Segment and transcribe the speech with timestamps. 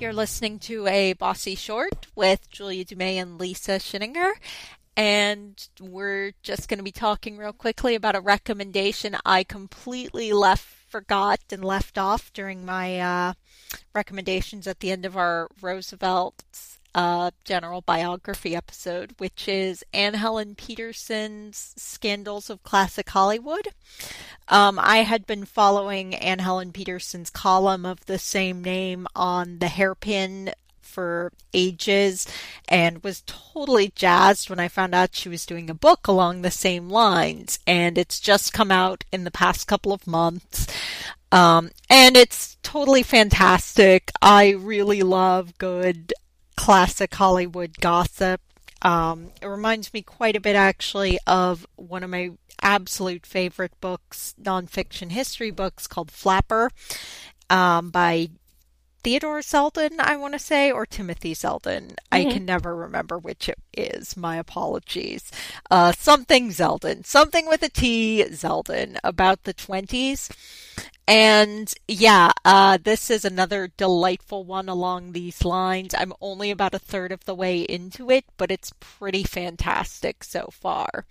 [0.00, 4.32] You're listening to a Bossy Short with Julia Dumais and Lisa Schinninger.
[4.96, 10.64] And we're just going to be talking real quickly about a recommendation I completely left,
[10.88, 13.32] forgot, and left off during my uh,
[13.94, 20.54] recommendations at the end of our Roosevelt's uh, general biography episode, which is Anne Helen
[20.54, 23.68] Petersen's Scandals of Classic Hollywood.
[24.48, 29.68] Um, I had been following Anne Helen Petersen's column of the same name on the
[29.68, 32.26] Hairpin for ages
[32.68, 36.50] and was totally jazzed when I found out she was doing a book along the
[36.50, 37.60] same lines.
[37.66, 40.66] And it's just come out in the past couple of months.
[41.32, 44.10] Um, and it's totally fantastic.
[44.20, 46.12] I really love good
[46.60, 48.42] classic Hollywood gossip.
[48.82, 54.34] Um, it reminds me quite a bit, actually, of one of my absolute favorite books,
[54.40, 56.70] nonfiction history books called Flapper
[57.48, 58.28] um, by
[59.02, 61.62] Theodore Zeldin, I want to say, or Timothy Zeldin.
[61.62, 61.94] Mm-hmm.
[62.12, 64.14] I can never remember which it is.
[64.14, 65.32] My apologies.
[65.70, 70.30] Uh, something Zeldin, something with a T, Zeldin, about the 20s.
[71.10, 75.92] And yeah, uh, this is another delightful one along these lines.
[75.92, 80.50] I'm only about a third of the way into it, but it's pretty fantastic so
[80.52, 81.06] far.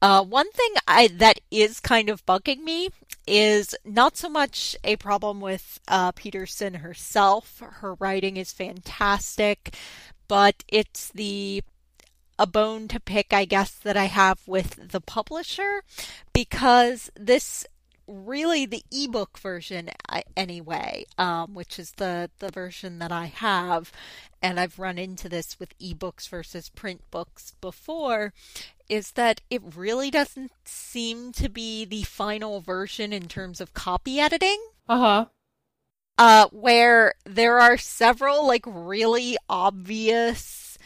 [0.00, 2.90] Uh, one thing I, that is kind of bugging me
[3.26, 7.60] is not so much a problem with uh, Petersen herself.
[7.60, 9.74] Her writing is fantastic,
[10.28, 11.64] but it's the
[12.38, 15.82] a bone to pick, I guess, that I have with the publisher
[16.32, 17.66] because this
[18.06, 19.90] really the ebook version
[20.36, 23.92] anyway, um, which is the the version that I have,
[24.42, 28.32] and I've run into this with ebooks versus print books before,
[28.88, 34.20] is that it really doesn't seem to be the final version in terms of copy
[34.20, 34.60] editing.
[34.88, 35.26] Uh-huh.
[36.16, 40.78] Uh where there are several like really obvious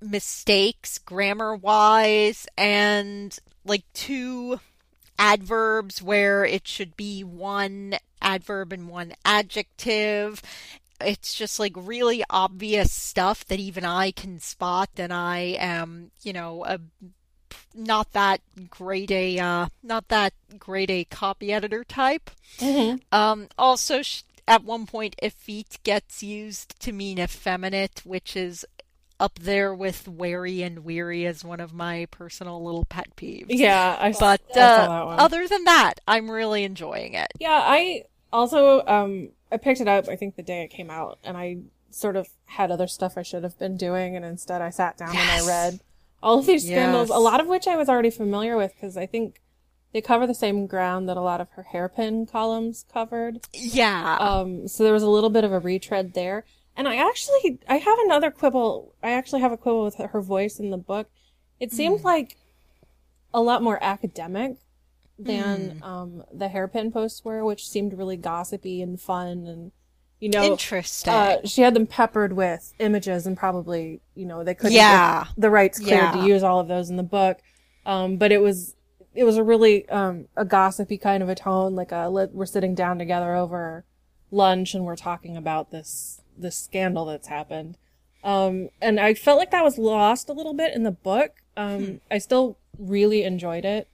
[0.00, 4.60] mistakes grammar wise and like two
[5.18, 10.42] adverbs where it should be one adverb and one adjective.
[11.00, 16.32] It's just like really obvious stuff that even I can spot, and I am, you
[16.32, 16.80] know, a
[17.74, 22.30] not that great a uh, not that great a copy editor type.
[22.58, 22.96] Mm-hmm.
[23.12, 24.00] Um, also,
[24.48, 28.64] at one point, effete gets used to mean effeminate, which is
[29.20, 33.46] up there with wary and weary as one of my personal little pet peeves.
[33.48, 37.32] Yeah, I but I uh, other than that, I'm really enjoying it.
[37.38, 41.18] Yeah, I also um I picked it up I think the day it came out
[41.24, 41.58] and I
[41.90, 45.14] sort of had other stuff I should have been doing and instead I sat down
[45.14, 45.42] yes.
[45.42, 45.80] and I read
[46.22, 47.16] all of these scandals, yes.
[47.16, 49.40] a lot of which I was already familiar with because I think
[49.92, 53.40] they cover the same ground that a lot of her hairpin columns covered.
[53.52, 54.16] Yeah.
[54.20, 56.44] Um so there was a little bit of a retread there.
[56.78, 58.94] And I actually, I have another quibble.
[59.02, 61.10] I actually have a quibble with her voice in the book.
[61.58, 62.04] It seemed mm.
[62.04, 62.36] like
[63.34, 64.58] a lot more academic
[65.18, 65.82] than mm.
[65.82, 69.72] um, the hairpin posts were, which seemed really gossipy and fun and
[70.20, 71.12] you know interesting.
[71.12, 75.24] Uh, she had them peppered with images and probably you know they couldn't yeah.
[75.24, 76.12] get the rights cleared yeah.
[76.12, 77.38] to use all of those in the book.
[77.86, 78.76] Um, but it was
[79.14, 82.76] it was a really um, a gossipy kind of a tone, like a we're sitting
[82.76, 83.84] down together over
[84.30, 87.76] lunch and we're talking about this the scandal that's happened.
[88.24, 91.32] Um, and I felt like that was lost a little bit in the book.
[91.56, 91.96] Um, hmm.
[92.10, 93.88] I still really enjoyed it.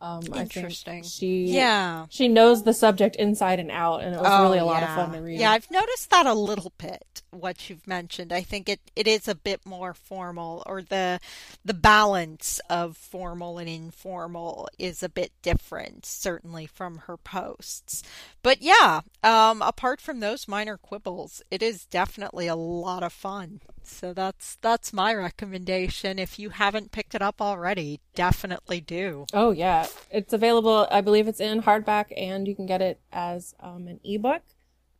[0.00, 1.02] Um, Interesting.
[1.02, 4.64] She yeah she knows the subject inside and out, and it was oh, really a
[4.64, 5.40] lot of fun to read.
[5.40, 7.22] Yeah, I've noticed that a little bit.
[7.30, 11.20] What you've mentioned, I think it, it is a bit more formal, or the
[11.64, 18.02] the balance of formal and informal is a bit different, certainly from her posts.
[18.42, 23.60] But yeah, um, apart from those minor quibbles, it is definitely a lot of fun.
[23.86, 26.18] So that's that's my recommendation.
[26.18, 29.26] If you haven't picked it up already, definitely do.
[29.32, 30.86] Oh yeah, it's available.
[30.90, 34.42] I believe it's in hardback, and you can get it as um, an ebook.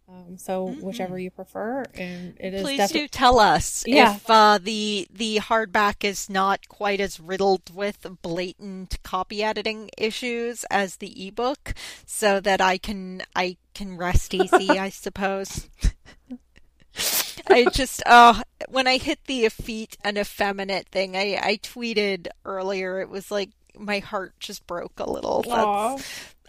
[0.06, 0.82] Um, so mm-hmm.
[0.82, 2.62] whichever you prefer, and it is.
[2.62, 4.16] Please defi- do tell us yeah.
[4.16, 10.64] if uh, the the hardback is not quite as riddled with blatant copy editing issues
[10.70, 11.72] as the ebook,
[12.04, 15.70] so that I can I can rest easy, I suppose.
[17.48, 23.00] I just uh when I hit the effete and effeminate thing, I I tweeted earlier.
[23.00, 25.44] It was like my heart just broke a little.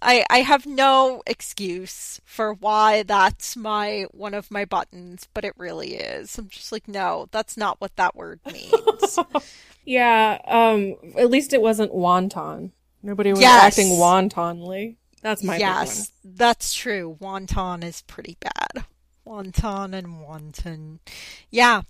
[0.02, 5.54] I, I have no excuse for why that's my one of my buttons, but it
[5.58, 6.38] really is.
[6.38, 9.18] I'm just like, no, that's not what that word means.
[9.86, 12.72] yeah, um at least it wasn't wanton.
[13.02, 13.64] Nobody was yes.
[13.64, 14.98] acting wantonly.
[15.22, 17.18] That's my Yes, that's true.
[17.20, 18.86] Wanton is pretty bad.
[19.26, 21.00] Wonton and Wanton.
[21.50, 21.82] Yeah.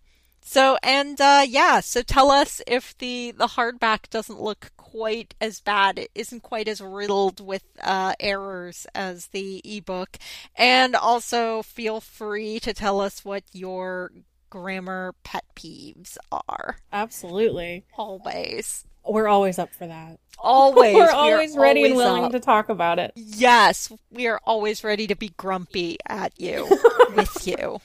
[0.41, 5.59] So and uh, yeah, so tell us if the the hardback doesn't look quite as
[5.59, 5.97] bad.
[5.97, 10.17] It isn't quite as riddled with uh, errors as the ebook,
[10.55, 14.11] and also feel free to tell us what your
[14.55, 16.77] grammar pet peeves are.
[16.93, 17.83] Absolutely.
[17.97, 18.85] Always.
[19.05, 20.17] We're always up for that.
[20.39, 20.95] Always.
[20.95, 22.31] We're We are always ready and willing up.
[22.31, 23.11] to talk about it.
[23.15, 26.67] Yes, we are always ready to be grumpy at you,
[27.15, 27.79] with you,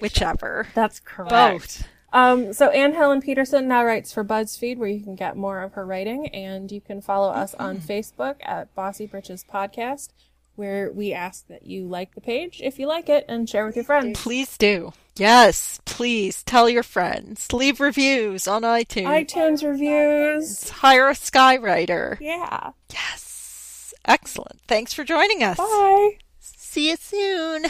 [0.00, 0.66] whichever.
[0.74, 1.30] That's correct.
[1.30, 1.88] Both.
[2.12, 5.72] Um, so Anne Helen Petersen now writes for BuzzFeed, where you can get more of
[5.74, 10.08] her writing, and you can follow us on Facebook at Bossy Britches Podcast,
[10.56, 13.76] where we ask that you like the page if you like it and share with
[13.76, 14.20] your friends.
[14.20, 14.92] Please do.
[15.16, 17.52] Yes, please tell your friends.
[17.52, 19.06] Leave reviews on iTunes.
[19.06, 20.70] iTunes reviews.
[20.70, 22.18] Hire a skywriter.
[22.20, 22.70] Yeah.
[22.90, 23.92] Yes.
[24.04, 24.60] Excellent.
[24.66, 25.58] Thanks for joining us.
[25.58, 26.16] Bye.
[26.40, 27.66] See you soon.